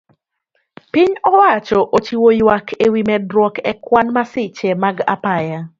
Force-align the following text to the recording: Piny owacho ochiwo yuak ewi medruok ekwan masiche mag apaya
Piny 0.91 1.13
owacho 1.31 1.79
ochiwo 1.97 2.29
yuak 2.39 2.65
ewi 2.85 3.01
medruok 3.09 3.55
ekwan 3.71 4.07
masiche 4.15 4.69
mag 4.83 4.97
apaya 5.13 5.59